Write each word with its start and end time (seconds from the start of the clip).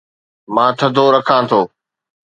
مان 0.53 0.69
ٿڌو 0.79 1.05
رکان 1.15 1.43
ٿو 1.49 1.61